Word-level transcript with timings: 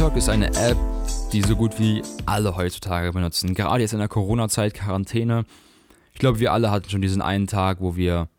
TikTok 0.00 0.16
ist 0.16 0.30
eine 0.30 0.46
App, 0.54 0.78
die 1.30 1.42
so 1.42 1.54
gut 1.54 1.78
wie 1.78 2.02
alle 2.24 2.56
heutzutage 2.56 3.12
benutzen. 3.12 3.52
Gerade 3.52 3.82
jetzt 3.82 3.92
in 3.92 3.98
der 3.98 4.08
Corona-Zeit, 4.08 4.72
Quarantäne. 4.72 5.44
Ich 6.14 6.18
glaube, 6.18 6.40
wir 6.40 6.54
alle 6.54 6.70
hatten 6.70 6.88
schon 6.88 7.02
diesen 7.02 7.20
einen 7.20 7.46
Tag, 7.46 7.82
wo 7.82 7.96
wir 7.96 8.30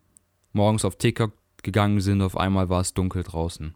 morgens 0.53 0.85
auf 0.85 0.95
TikTok 0.95 1.33
gegangen 1.61 2.01
sind, 2.01 2.23
auf 2.23 2.35
einmal 2.35 2.69
war 2.69 2.81
es 2.81 2.95
dunkel 2.95 3.21
draußen. 3.21 3.75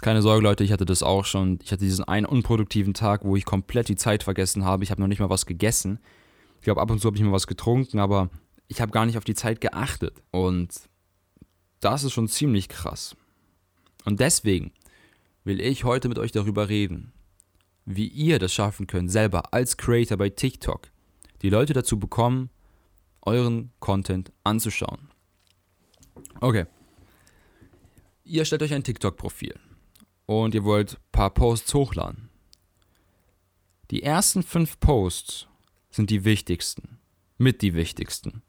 Keine 0.00 0.22
Sorge, 0.22 0.42
Leute, 0.42 0.64
ich 0.64 0.72
hatte 0.72 0.86
das 0.86 1.02
auch 1.02 1.26
schon. 1.26 1.58
Ich 1.62 1.72
hatte 1.72 1.84
diesen 1.84 2.06
einen 2.06 2.24
unproduktiven 2.24 2.94
Tag, 2.94 3.22
wo 3.22 3.36
ich 3.36 3.44
komplett 3.44 3.90
die 3.90 3.96
Zeit 3.96 4.22
vergessen 4.22 4.64
habe. 4.64 4.82
Ich 4.82 4.90
habe 4.90 5.02
noch 5.02 5.08
nicht 5.08 5.20
mal 5.20 5.28
was 5.28 5.44
gegessen. 5.44 5.98
Ich 6.56 6.64
glaube, 6.64 6.80
ab 6.80 6.90
und 6.90 7.00
zu 7.00 7.06
habe 7.06 7.18
ich 7.18 7.22
mal 7.22 7.32
was 7.32 7.46
getrunken, 7.46 7.98
aber 7.98 8.30
ich 8.68 8.80
habe 8.80 8.92
gar 8.92 9.04
nicht 9.04 9.18
auf 9.18 9.24
die 9.24 9.34
Zeit 9.34 9.60
geachtet. 9.60 10.22
Und 10.30 10.70
das 11.80 12.02
ist 12.02 12.14
schon 12.14 12.28
ziemlich 12.28 12.70
krass. 12.70 13.14
Und 14.06 14.20
deswegen 14.20 14.72
will 15.44 15.60
ich 15.60 15.84
heute 15.84 16.08
mit 16.08 16.18
euch 16.18 16.32
darüber 16.32 16.68
reden, 16.68 17.12
wie 17.84 18.06
ihr 18.06 18.38
das 18.38 18.52
schaffen 18.52 18.86
könnt, 18.86 19.10
selber 19.10 19.52
als 19.52 19.76
Creator 19.76 20.16
bei 20.16 20.30
TikTok, 20.30 20.88
die 21.42 21.50
Leute 21.50 21.72
dazu 21.72 21.98
bekommen, 21.98 22.50
euren 23.22 23.72
Content 23.80 24.32
anzuschauen. 24.44 25.08
Okay. 26.40 26.66
Ihr 28.24 28.44
stellt 28.44 28.62
euch 28.62 28.74
ein 28.74 28.84
TikTok-Profil 28.84 29.58
und 30.26 30.54
ihr 30.54 30.64
wollt 30.64 30.94
ein 30.94 31.12
paar 31.12 31.30
Posts 31.30 31.74
hochladen. 31.74 32.28
Die 33.90 34.02
ersten 34.02 34.42
fünf 34.42 34.80
Posts 34.80 35.48
sind 35.90 36.10
die 36.10 36.24
wichtigsten. 36.24 36.98
Mit 37.38 37.62
die 37.62 37.74
wichtigsten. 37.74 38.42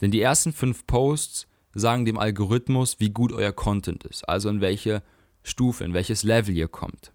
Denn 0.00 0.10
die 0.10 0.20
ersten 0.20 0.52
fünf 0.52 0.86
Posts 0.86 1.46
sagen 1.74 2.04
dem 2.04 2.18
Algorithmus, 2.18 2.98
wie 2.98 3.10
gut 3.10 3.32
euer 3.32 3.52
Content 3.52 4.04
ist. 4.04 4.28
Also 4.28 4.48
in 4.48 4.60
welche 4.60 5.02
Stufe, 5.42 5.84
in 5.84 5.94
welches 5.94 6.22
Level 6.22 6.56
ihr 6.56 6.68
kommt. 6.68 7.12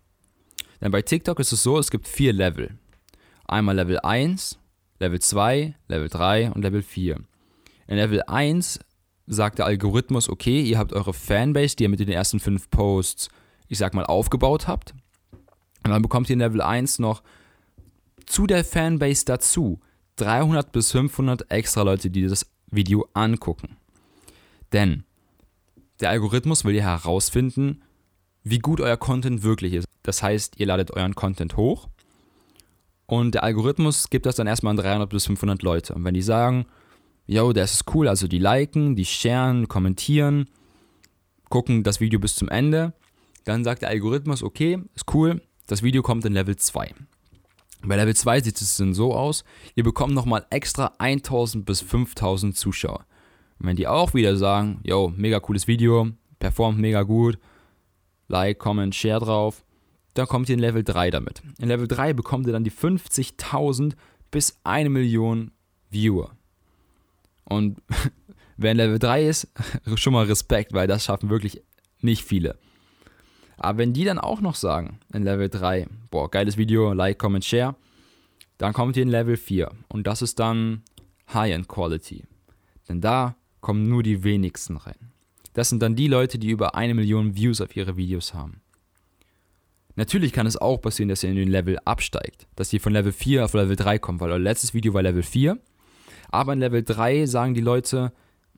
Denn 0.81 0.91
bei 0.91 1.02
TikTok 1.02 1.39
ist 1.39 1.52
es 1.52 1.63
so, 1.63 1.77
es 1.77 1.91
gibt 1.91 2.07
vier 2.07 2.33
Level. 2.33 2.77
Einmal 3.45 3.75
Level 3.75 3.99
1, 3.99 4.59
Level 4.99 5.19
2, 5.19 5.75
Level 5.88 6.09
3 6.09 6.51
und 6.51 6.61
Level 6.61 6.81
4. 6.81 7.19
In 7.88 7.95
Level 7.95 8.21
1 8.23 8.79
sagt 9.27 9.59
der 9.59 9.66
Algorithmus, 9.66 10.29
okay, 10.29 10.61
ihr 10.61 10.77
habt 10.77 10.94
eure 10.94 11.13
Fanbase, 11.13 11.75
die 11.75 11.83
ihr 11.83 11.89
mit 11.89 11.99
den 11.99 12.09
ersten 12.09 12.39
fünf 12.39 12.69
Posts 12.69 13.29
ich 13.73 13.79
sag 13.79 13.94
mal, 13.94 14.05
aufgebaut 14.05 14.67
habt. 14.67 14.94
Und 15.83 15.91
dann 15.91 16.01
bekommt 16.01 16.29
ihr 16.29 16.33
in 16.33 16.39
Level 16.39 16.61
1 16.61 16.99
noch 16.99 17.23
zu 18.25 18.47
der 18.47 18.63
Fanbase 18.63 19.25
dazu 19.25 19.81
300 20.17 20.71
bis 20.71 20.91
500 20.91 21.51
extra 21.51 21.81
Leute, 21.81 22.09
die 22.09 22.27
das 22.27 22.45
Video 22.71 23.07
angucken. 23.13 23.77
Denn 24.71 25.03
der 25.99 26.11
Algorithmus 26.11 26.63
will 26.63 26.75
ja 26.75 26.83
herausfinden, 26.83 27.83
wie 28.44 28.59
gut 28.59 28.81
euer 28.81 28.97
Content 28.97 29.44
wirklich 29.44 29.73
ist. 29.73 29.88
Das 30.03 30.22
heißt, 30.22 30.59
ihr 30.59 30.66
ladet 30.66 30.91
euren 30.91 31.16
Content 31.16 31.55
hoch 31.58 31.88
und 33.05 33.35
der 33.35 33.44
Algorithmus 33.44 34.09
gibt 34.09 34.25
das 34.25 34.35
dann 34.35 34.47
erstmal 34.47 34.72
an 34.72 34.77
300 34.77 35.09
bis 35.09 35.25
500 35.25 35.61
Leute. 35.63 35.94
Und 35.94 36.03
wenn 36.03 36.13
die 36.13 36.22
sagen, 36.22 36.66
yo, 37.25 37.53
das 37.53 37.73
ist 37.73 37.95
cool, 37.95 38.08
also 38.08 38.27
die 38.27 38.39
liken, 38.39 38.95
die 38.95 39.05
sharen, 39.05 39.67
kommentieren, 39.67 40.50
gucken 41.50 41.83
das 41.83 42.00
Video 42.00 42.19
bis 42.19 42.35
zum 42.35 42.50
Ende, 42.50 42.94
dann 43.45 43.63
sagt 43.63 43.81
der 43.81 43.89
Algorithmus, 43.89 44.44
okay, 44.44 44.80
ist 44.95 45.13
cool, 45.13 45.41
das 45.67 45.83
Video 45.83 46.02
kommt 46.02 46.25
in 46.25 46.33
Level 46.33 46.55
2. 46.55 46.94
Bei 47.85 47.97
Level 47.97 48.16
2 48.16 48.41
sieht 48.41 48.62
es 48.62 48.78
dann 48.78 48.94
so 48.94 49.13
aus, 49.13 49.44
ihr 49.75 49.84
bekommt 49.84 50.13
nochmal 50.13 50.46
extra 50.50 50.94
1000 51.00 51.66
bis 51.66 51.81
5000 51.81 52.56
Zuschauer. 52.56 53.06
Und 53.59 53.67
wenn 53.67 53.75
die 53.75 53.88
auch 53.88 54.13
wieder 54.13 54.38
sagen, 54.38 54.79
yo, 54.84 55.13
mega 55.16 55.40
cooles 55.40 55.67
Video, 55.67 56.09
performt 56.40 56.79
mega 56.79 57.03
gut, 57.03 57.38
like, 58.33 58.59
comment, 58.59 58.94
share 58.94 59.19
drauf, 59.19 59.63
dann 60.16 60.27
kommt 60.27 60.49
ihr 60.49 60.55
in 60.55 60.59
Level 60.59 60.83
3 60.83 61.11
damit. 61.11 61.41
In 61.59 61.69
Level 61.69 61.88
3 61.88 62.13
bekommt 62.13 62.47
ihr 62.47 62.53
dann 62.53 62.63
die 62.63 62.71
50.000 62.71 63.94
bis 64.31 64.59
1 64.63 64.89
Million 64.89 65.51
Viewer. 65.89 66.31
Und 67.45 67.81
wer 68.57 68.72
in 68.72 68.77
Level 68.77 68.99
3 68.99 69.27
ist, 69.27 69.47
schon 69.95 70.13
mal 70.13 70.25
Respekt, 70.25 70.73
weil 70.73 70.88
das 70.88 71.05
schaffen 71.05 71.29
wirklich 71.29 71.61
nicht 72.01 72.23
viele. 72.23 72.57
Aber 73.57 73.77
wenn 73.77 73.93
die 73.93 74.03
dann 74.03 74.19
auch 74.19 74.41
noch 74.41 74.55
sagen, 74.55 74.99
in 75.13 75.23
Level 75.23 75.49
3, 75.49 75.88
boah, 76.09 76.29
geiles 76.29 76.57
Video, 76.57 76.91
like, 76.93 77.19
comment, 77.19 77.45
share, 77.45 77.75
dann 78.57 78.73
kommt 78.73 78.97
ihr 78.97 79.03
in 79.03 79.09
Level 79.09 79.38
4 79.38 79.72
und 79.89 80.07
das 80.07 80.22
ist 80.22 80.39
dann 80.39 80.81
High-End 81.33 81.67
Quality. 81.67 82.25
Denn 82.89 82.99
da 82.99 83.35
kommen 83.61 83.88
nur 83.88 84.03
die 84.03 84.23
wenigsten 84.23 84.77
rein. 84.77 85.13
Das 85.53 85.69
sind 85.69 85.81
dann 85.81 85.96
die 85.96 86.08
Leute, 86.08 86.40
die 86.40 86.50
über 86.50 86.75
eine 86.75 86.94
Million 86.94 87.36
Views 87.36 87.62
auf 87.62 87.75
ihre 87.75 87.97
Videos 87.97 88.34
haben. 88.34 88.62
Natürlich 89.96 90.34
kann 90.34 90.47
es 90.47 90.58
auch 90.58 90.81
passieren, 90.81 91.09
dass 91.09 91.24
ihr 91.24 91.30
in 91.30 91.36
den 91.36 91.50
Level 91.50 91.78
absteigt, 91.86 92.47
dass 92.56 92.74
ihr 92.74 92.81
von 92.81 92.94
Level 92.94 93.12
4 93.12 93.46
auf 93.46 93.53
Level 93.53 93.75
3 93.75 94.00
kommt, 94.00 94.22
weil 94.22 94.31
euer 94.31 94.40
letztes 94.40 94.74
Video 94.74 94.94
war 94.94 95.03
Level 95.03 95.22
4. 95.22 95.58
Aber 96.31 96.53
in 96.53 96.59
Level 96.59 96.81
3 96.81 97.28
sagen 97.28 97.53
die 97.53 97.62
Leute, 97.62 98.12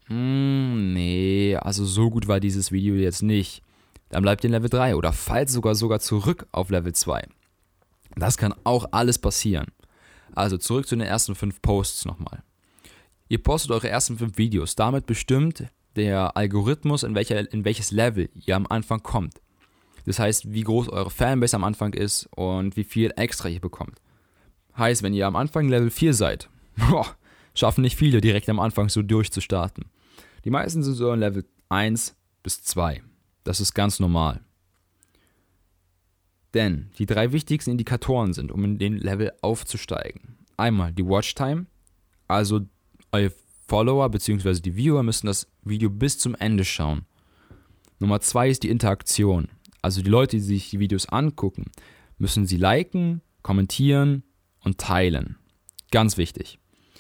mm, 0.07 0.93
nee, 0.93 1.57
also 1.57 1.83
so 1.83 2.09
gut 2.09 2.29
war 2.29 2.39
dieses 2.39 2.71
Video 2.71 2.95
jetzt 2.95 3.21
nicht 3.21 3.61
dann 4.09 4.23
bleibt 4.23 4.43
ihr 4.43 4.47
in 4.47 4.53
Level 4.53 4.69
3 4.69 4.95
oder 4.95 5.11
falls 5.13 5.51
sogar 5.51 5.75
sogar 5.75 5.99
zurück 5.99 6.47
auf 6.51 6.69
Level 6.69 6.93
2. 6.93 7.27
Das 8.15 8.37
kann 8.37 8.53
auch 8.63 8.87
alles 8.91 9.19
passieren. 9.19 9.67
Also 10.33 10.57
zurück 10.57 10.87
zu 10.87 10.95
den 10.95 11.07
ersten 11.07 11.35
5 11.35 11.61
Posts 11.61 12.05
nochmal. 12.05 12.43
Ihr 13.27 13.41
postet 13.41 13.71
eure 13.71 13.89
ersten 13.89 14.17
5 14.17 14.37
Videos. 14.37 14.75
Damit 14.75 15.05
bestimmt 15.05 15.65
der 15.95 16.35
Algorithmus, 16.35 17.03
in, 17.03 17.15
welcher, 17.15 17.51
in 17.51 17.65
welches 17.65 17.91
Level 17.91 18.29
ihr 18.45 18.55
am 18.55 18.67
Anfang 18.67 19.01
kommt. 19.01 19.41
Das 20.05 20.19
heißt, 20.19 20.53
wie 20.53 20.61
groß 20.61 20.89
eure 20.89 21.09
Fanbase 21.09 21.55
am 21.55 21.63
Anfang 21.63 21.93
ist 21.93 22.27
und 22.35 22.77
wie 22.77 22.83
viel 22.83 23.11
extra 23.15 23.49
ihr 23.49 23.59
bekommt. 23.59 23.99
Heißt, 24.77 25.03
wenn 25.03 25.13
ihr 25.13 25.25
am 25.25 25.35
Anfang 25.35 25.67
Level 25.67 25.89
4 25.89 26.13
seid, 26.13 26.49
boah, 26.89 27.15
schaffen 27.53 27.81
nicht 27.81 27.97
viele 27.97 28.21
direkt 28.21 28.49
am 28.49 28.59
Anfang 28.59 28.89
so 28.89 29.01
durchzustarten. 29.01 29.85
Die 30.43 30.49
meisten 30.51 30.83
sind 30.83 30.93
so 30.93 31.11
in 31.11 31.19
Level 31.19 31.45
1 31.69 32.15
bis 32.43 32.63
2. 32.63 33.01
Das 33.43 33.59
ist 33.59 33.73
ganz 33.73 33.99
normal. 33.99 34.41
Denn 36.53 36.91
die 36.99 37.05
drei 37.05 37.31
wichtigsten 37.31 37.71
Indikatoren 37.71 38.33
sind, 38.33 38.51
um 38.51 38.63
in 38.63 38.77
den 38.77 38.97
Level 38.97 39.31
aufzusteigen. 39.41 40.37
Einmal 40.55 40.93
die 40.93 41.05
Watchtime, 41.05 41.65
also 42.27 42.61
eure 43.11 43.33
Follower 43.67 44.09
bzw. 44.09 44.59
die 44.59 44.75
Viewer 44.75 45.03
müssen 45.03 45.27
das 45.27 45.47
Video 45.63 45.89
bis 45.89 46.17
zum 46.17 46.35
Ende 46.35 46.65
schauen. 46.65 47.05
Nummer 47.99 48.19
zwei 48.21 48.49
ist 48.49 48.63
die 48.63 48.69
Interaktion. 48.69 49.47
Also 49.81 50.01
die 50.01 50.09
Leute, 50.09 50.37
die 50.37 50.43
sich 50.43 50.69
die 50.69 50.79
Videos 50.79 51.07
angucken, 51.09 51.71
müssen 52.17 52.45
sie 52.45 52.57
liken, 52.57 53.21
kommentieren 53.41 54.23
und 54.63 54.77
teilen. 54.77 55.37
Ganz 55.91 56.17
wichtig. 56.17 56.59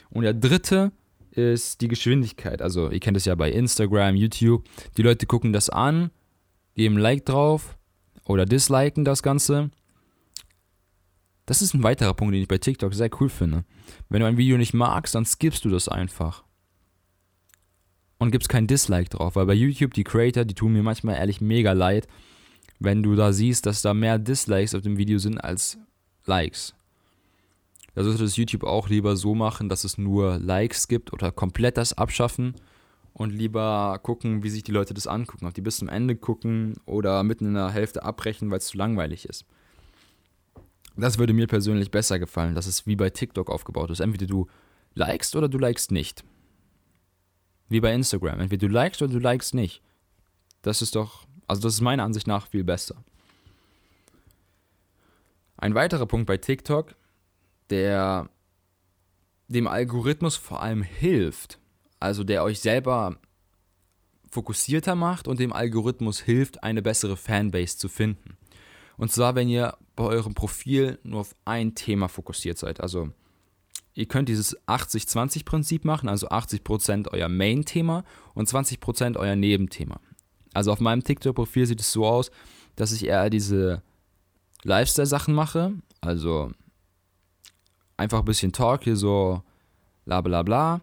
Und 0.09 0.23
der 0.23 0.33
dritte 0.33 0.91
ist 1.31 1.81
die 1.81 1.87
Geschwindigkeit. 1.87 2.61
Also 2.61 2.89
ihr 2.89 2.99
kennt 2.99 3.17
es 3.17 3.25
ja 3.25 3.35
bei 3.35 3.51
Instagram, 3.51 4.15
YouTube. 4.15 4.63
Die 4.97 5.01
Leute 5.01 5.25
gucken 5.25 5.51
das 5.51 5.69
an, 5.69 6.11
geben 6.75 6.97
Like 6.97 7.25
drauf 7.25 7.77
oder 8.23 8.45
disliken 8.45 9.03
das 9.03 9.21
Ganze. 9.21 9.71
Das 11.45 11.61
ist 11.61 11.73
ein 11.73 11.83
weiterer 11.83 12.13
Punkt, 12.13 12.33
den 12.33 12.41
ich 12.41 12.47
bei 12.47 12.57
TikTok 12.57 12.93
sehr 12.93 13.09
cool 13.19 13.29
finde. 13.29 13.65
Wenn 14.09 14.21
du 14.21 14.27
ein 14.27 14.37
Video 14.37 14.57
nicht 14.57 14.73
magst, 14.73 15.13
dann 15.13 15.25
skippst 15.25 15.65
du 15.65 15.69
das 15.69 15.87
einfach. 15.89 16.44
Und 18.17 18.31
gibst 18.31 18.49
kein 18.49 18.67
Dislike 18.67 19.09
drauf, 19.09 19.35
weil 19.35 19.45
bei 19.45 19.53
YouTube 19.53 19.93
die 19.93 20.03
Creator, 20.03 20.45
die 20.45 20.55
tun 20.55 20.73
mir 20.73 20.83
manchmal 20.83 21.15
ehrlich 21.15 21.41
mega 21.41 21.73
leid, 21.73 22.07
wenn 22.79 23.03
du 23.03 23.15
da 23.15 23.33
siehst, 23.33 23.65
dass 23.65 23.81
da 23.81 23.93
mehr 23.93 24.19
Dislikes 24.19 24.73
auf 24.73 24.81
dem 24.81 24.97
Video 24.97 25.17
sind 25.17 25.37
als 25.37 25.77
Likes. 26.25 26.73
Da 27.93 28.03
sollte 28.03 28.23
das 28.23 28.35
YouTube 28.35 28.63
auch 28.63 28.89
lieber 28.89 29.15
so 29.15 29.35
machen, 29.35 29.69
dass 29.69 29.83
es 29.83 29.97
nur 29.97 30.37
Likes 30.39 30.87
gibt 30.87 31.13
oder 31.13 31.31
komplett 31.31 31.77
das 31.77 31.93
abschaffen 31.93 32.55
und 33.13 33.31
lieber 33.31 33.97
gucken, 34.03 34.43
wie 34.43 34.49
sich 34.49 34.63
die 34.63 34.73
Leute 34.73 34.93
das 34.93 35.07
angucken. 35.07 35.45
Ob 35.45 35.53
die 35.53 35.61
bis 35.61 35.77
zum 35.77 35.87
Ende 35.87 36.17
gucken 36.17 36.75
oder 36.85 37.23
mitten 37.23 37.45
in 37.45 37.53
der 37.53 37.71
Hälfte 37.71 38.03
abbrechen, 38.03 38.51
weil 38.51 38.57
es 38.57 38.67
zu 38.67 38.77
langweilig 38.77 39.27
ist. 39.29 39.45
Das 40.97 41.17
würde 41.17 41.33
mir 41.33 41.47
persönlich 41.47 41.91
besser 41.91 42.19
gefallen, 42.19 42.55
dass 42.55 42.67
es 42.67 42.85
wie 42.85 42.97
bei 42.97 43.09
TikTok 43.09 43.49
aufgebaut 43.49 43.89
ist. 43.89 44.01
Entweder 44.01 44.27
du 44.27 44.47
likest 44.93 45.35
oder 45.37 45.47
du 45.47 45.57
likest 45.57 45.91
nicht. 45.91 46.25
Wie 47.69 47.79
bei 47.79 47.93
Instagram. 47.93 48.39
Entweder 48.39 48.67
du 48.67 48.73
likest 48.73 49.01
oder 49.01 49.13
du 49.13 49.19
likest 49.19 49.53
nicht. 49.53 49.81
Das 50.61 50.81
ist 50.81 50.95
doch, 50.95 51.25
also 51.47 51.61
das 51.61 51.75
ist 51.75 51.81
meiner 51.81 52.03
Ansicht 52.03 52.27
nach 52.27 52.47
viel 52.47 52.63
besser. 52.63 52.95
Ein 55.57 55.75
weiterer 55.75 56.05
Punkt 56.05 56.27
bei 56.27 56.37
TikTok, 56.37 56.95
der 57.69 58.29
dem 59.47 59.67
Algorithmus 59.67 60.35
vor 60.35 60.61
allem 60.61 60.81
hilft, 60.81 61.59
also 61.99 62.23
der 62.23 62.43
euch 62.43 62.59
selber 62.59 63.17
fokussierter 64.29 64.95
macht 64.95 65.27
und 65.27 65.39
dem 65.39 65.53
Algorithmus 65.53 66.19
hilft, 66.19 66.63
eine 66.63 66.81
bessere 66.81 67.15
Fanbase 67.15 67.77
zu 67.77 67.87
finden. 67.87 68.37
Und 68.97 69.11
zwar, 69.11 69.35
wenn 69.35 69.49
ihr 69.49 69.77
bei 69.95 70.03
eurem 70.03 70.33
Profil 70.33 70.99
nur 71.03 71.21
auf 71.21 71.35
ein 71.45 71.75
Thema 71.75 72.07
fokussiert 72.07 72.57
seid. 72.57 72.81
Also 72.81 73.11
ihr 73.95 74.05
könnt 74.05 74.29
dieses 74.29 74.57
80-20-Prinzip 74.67 75.85
machen, 75.85 76.09
also 76.09 76.29
80% 76.29 77.09
euer 77.11 77.29
Main-Thema 77.29 78.03
und 78.33 78.47
20% 78.47 79.17
euer 79.17 79.35
Nebenthema. 79.35 79.99
Also 80.53 80.71
auf 80.71 80.79
meinem 80.79 81.03
TikTok-Profil 81.03 81.65
sieht 81.65 81.79
es 81.79 81.91
so 81.91 82.05
aus, 82.05 82.29
dass 82.75 82.91
ich 82.91 83.05
eher 83.05 83.29
diese 83.29 83.81
Lifestyle-Sachen 84.63 85.33
mache, 85.33 85.73
also 86.01 86.51
einfach 87.97 88.19
ein 88.19 88.25
bisschen 88.25 88.51
Talk 88.51 88.83
hier 88.83 88.97
so 88.97 89.41
bla 90.03 90.21
bla 90.21 90.43
bla. 90.43 90.81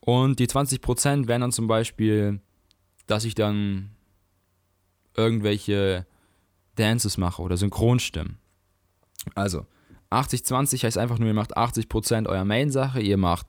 Und 0.00 0.38
die 0.38 0.46
20% 0.46 1.26
wären 1.28 1.40
dann 1.40 1.52
zum 1.52 1.66
Beispiel, 1.66 2.40
dass 3.06 3.24
ich 3.24 3.34
dann 3.34 3.90
irgendwelche 5.16 6.06
Dances 6.74 7.16
mache 7.16 7.40
oder 7.40 7.56
Synchronstimmen. 7.56 8.38
Also 9.34 9.66
80-20 10.14 10.84
heißt 10.84 10.98
einfach 10.98 11.18
nur, 11.18 11.28
ihr 11.28 11.34
macht 11.34 11.56
80% 11.56 12.28
eurer 12.28 12.44
Main-Sache, 12.44 13.00
ihr 13.00 13.16
macht 13.16 13.46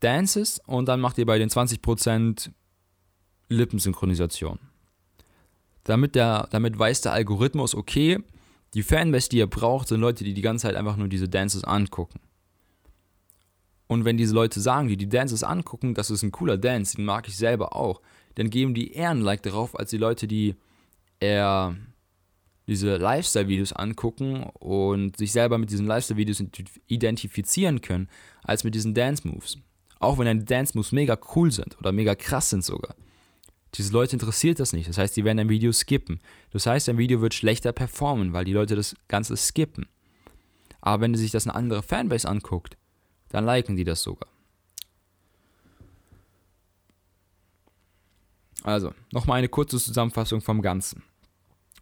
Dances 0.00 0.60
und 0.66 0.86
dann 0.86 1.00
macht 1.00 1.18
ihr 1.18 1.26
bei 1.26 1.38
den 1.38 1.48
20% 1.48 2.50
Lippensynchronisation. 3.48 4.58
Damit, 5.84 6.14
der, 6.14 6.48
damit 6.50 6.78
weiß 6.78 7.00
der 7.00 7.12
Algorithmus, 7.12 7.74
okay, 7.74 8.18
die 8.74 8.82
Fanbase, 8.82 9.30
die 9.30 9.38
ihr 9.38 9.46
braucht, 9.46 9.88
sind 9.88 10.00
Leute, 10.00 10.24
die 10.24 10.34
die 10.34 10.42
ganze 10.42 10.66
Zeit 10.66 10.76
einfach 10.76 10.96
nur 10.96 11.08
diese 11.08 11.28
Dances 11.28 11.64
angucken. 11.64 12.20
Und 13.86 14.04
wenn 14.04 14.18
diese 14.18 14.34
Leute 14.34 14.60
sagen, 14.60 14.88
die 14.88 14.98
die 14.98 15.08
Dances 15.08 15.42
angucken, 15.42 15.94
das 15.94 16.10
ist 16.10 16.22
ein 16.22 16.30
cooler 16.30 16.58
Dance, 16.58 16.96
den 16.96 17.06
mag 17.06 17.26
ich 17.26 17.36
selber 17.36 17.74
auch, 17.74 18.02
dann 18.34 18.50
geben 18.50 18.74
die 18.74 18.92
eher 18.92 19.10
ein 19.10 19.22
Like 19.22 19.42
darauf, 19.42 19.78
als 19.78 19.90
die 19.90 19.96
Leute, 19.96 20.28
die 20.28 20.54
eher 21.20 21.74
diese 22.68 22.98
Lifestyle-Videos 22.98 23.72
angucken 23.72 24.44
und 24.60 25.16
sich 25.16 25.32
selber 25.32 25.56
mit 25.56 25.70
diesen 25.70 25.86
Lifestyle-Videos 25.86 26.44
identifizieren 26.86 27.80
können, 27.80 28.08
als 28.44 28.62
mit 28.62 28.74
diesen 28.74 28.94
Dance-Moves. 28.94 29.58
Auch 29.98 30.18
wenn 30.18 30.26
deine 30.26 30.44
Dance-Moves 30.44 30.92
mega 30.92 31.18
cool 31.34 31.50
sind 31.50 31.78
oder 31.78 31.92
mega 31.92 32.14
krass 32.14 32.50
sind 32.50 32.62
sogar. 32.62 32.94
Diese 33.74 33.92
Leute 33.92 34.16
interessiert 34.16 34.60
das 34.60 34.72
nicht. 34.72 34.88
Das 34.88 34.98
heißt, 34.98 35.16
die 35.16 35.24
werden 35.24 35.38
ein 35.38 35.48
Video 35.48 35.72
skippen. 35.72 36.20
Das 36.50 36.66
heißt, 36.66 36.88
ein 36.90 36.98
Video 36.98 37.20
wird 37.20 37.34
schlechter 37.34 37.72
performen, 37.72 38.32
weil 38.32 38.44
die 38.44 38.52
Leute 38.52 38.76
das 38.76 38.94
Ganze 39.08 39.36
skippen. 39.36 39.86
Aber 40.80 41.02
wenn 41.02 41.14
sich 41.14 41.30
das 41.30 41.46
eine 41.46 41.54
andere 41.54 41.82
Fanbase 41.82 42.28
anguckt, 42.28 42.76
dann 43.30 43.44
liken 43.44 43.76
die 43.76 43.84
das 43.84 44.02
sogar. 44.02 44.28
Also, 48.62 48.92
nochmal 49.12 49.38
eine 49.38 49.48
kurze 49.48 49.78
Zusammenfassung 49.78 50.42
vom 50.42 50.60
Ganzen. 50.60 51.02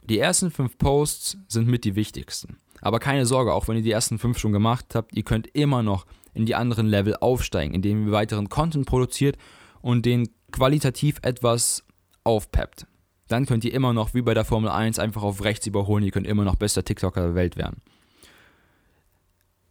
Die 0.08 0.18
ersten 0.18 0.50
fünf 0.50 0.78
Posts 0.78 1.38
sind 1.48 1.68
mit 1.68 1.84
die 1.84 1.96
wichtigsten. 1.96 2.58
Aber 2.80 3.00
keine 3.00 3.26
Sorge, 3.26 3.52
auch 3.52 3.66
wenn 3.68 3.76
ihr 3.76 3.82
die 3.82 3.90
ersten 3.90 4.18
fünf 4.18 4.38
schon 4.38 4.52
gemacht 4.52 4.94
habt, 4.94 5.16
ihr 5.16 5.24
könnt 5.24 5.48
immer 5.54 5.82
noch 5.82 6.06
in 6.34 6.46
die 6.46 6.54
anderen 6.54 6.86
Level 6.86 7.16
aufsteigen, 7.16 7.74
indem 7.74 8.06
ihr 8.06 8.12
weiteren 8.12 8.48
Content 8.48 8.86
produziert 8.86 9.36
und 9.80 10.06
den 10.06 10.28
qualitativ 10.52 11.18
etwas 11.22 11.84
aufpeppt. 12.22 12.86
Dann 13.28 13.46
könnt 13.46 13.64
ihr 13.64 13.74
immer 13.74 13.92
noch, 13.92 14.14
wie 14.14 14.22
bei 14.22 14.34
der 14.34 14.44
Formel 14.44 14.70
1, 14.70 14.98
einfach 14.98 15.22
auf 15.22 15.42
rechts 15.42 15.66
überholen. 15.66 16.04
Ihr 16.04 16.12
könnt 16.12 16.26
immer 16.26 16.44
noch 16.44 16.56
bester 16.56 16.84
TikToker 16.84 17.22
der 17.22 17.34
Welt 17.34 17.56
werden. 17.56 17.80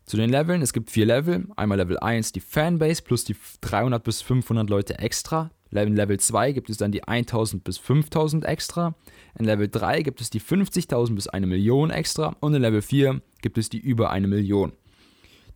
Zu 0.06 0.18
den 0.18 0.30
Leveln, 0.30 0.62
es 0.62 0.74
gibt 0.74 0.92
vier 0.92 1.06
Level. 1.06 1.48
Einmal 1.56 1.78
Level 1.78 1.98
1 1.98 2.32
die 2.32 2.42
Fanbase 2.42 3.02
plus 3.02 3.24
die 3.24 3.36
300 3.62 4.04
bis 4.04 4.22
500 4.22 4.70
Leute 4.70 5.00
extra. 5.00 5.52
In 5.84 5.96
Level 5.96 6.20
2 6.20 6.52
gibt 6.52 6.70
es 6.70 6.78
dann 6.78 6.92
die 6.92 7.08
1000 7.08 7.64
bis 7.64 7.78
5000 7.78 8.46
extra. 8.46 8.96
In 9.38 9.46
Level 9.46 9.68
3 9.68 10.02
gibt 10.02 10.22
es 10.22 10.30
die 10.30 10.42
50.000 10.42 11.16
bis 11.16 11.28
1 11.28 11.46
Million 11.46 11.90
extra. 11.90 12.36
Und 12.40 12.54
in 12.54 12.62
Level 12.62 12.82
4 12.82 13.22
gibt 13.42 13.58
es 13.58 13.70
die 13.70 13.80
über 13.80 14.10
1 14.10 14.28
Million. 14.28 14.74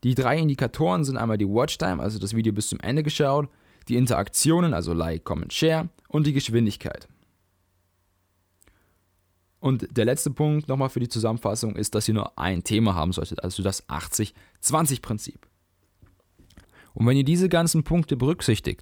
Die 0.04 0.16
drei 0.16 0.38
Indikatoren 0.38 1.04
sind 1.04 1.18
einmal 1.18 1.38
die 1.38 1.48
Watchtime, 1.48 2.02
also 2.02 2.20
das 2.20 2.36
Video 2.36 2.54
bis 2.54 2.68
zum 2.68 2.80
Ende 2.80 3.04
geschaut, 3.04 3.50
die 3.90 3.98
Interaktionen, 3.98 4.74
also 4.74 4.94
Like, 4.94 5.26
Comment, 5.26 5.52
Share 5.52 5.90
und 6.08 6.26
die 6.26 6.34
Geschwindigkeit. 6.34 7.08
Und 9.60 9.98
der 9.98 10.06
letzte 10.06 10.32
Punkt 10.32 10.70
nochmal 10.70 10.90
für 10.90 11.02
die 11.02 11.10
Zusammenfassung 11.10 11.76
ist, 11.76 11.96
dass 11.96 12.08
ihr 12.08 12.14
nur 12.14 12.38
ein 12.40 12.64
Thema 12.64 12.96
haben 12.96 13.12
solltet, 13.12 13.44
also 13.44 13.62
das 13.62 13.88
80-20-Prinzip. 13.90 15.48
Und 16.94 17.06
wenn 17.06 17.18
ihr 17.18 17.26
diese 17.26 17.50
ganzen 17.50 17.84
Punkte 17.84 18.16
berücksichtigt, 18.16 18.82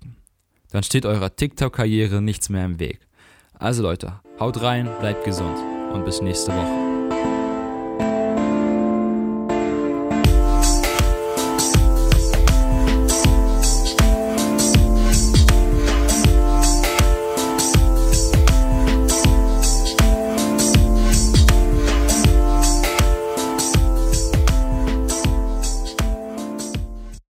dann 0.72 0.84
steht 0.84 1.06
eurer 1.06 1.36
TikTok-Karriere 1.36 2.22
nichts 2.22 2.50
mehr 2.50 2.66
im 2.66 2.80
Weg. 2.80 3.00
Also 3.60 3.84
Leute, 3.84 4.20
haut 4.40 4.62
rein, 4.62 4.90
bleibt 5.00 5.26
gesund 5.26 5.58
und 5.94 6.06
bis 6.06 6.22
nächste 6.22 6.52
Woche. 6.52 6.97